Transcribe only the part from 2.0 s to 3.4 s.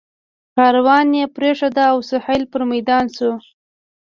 سهیل پر میدان شو.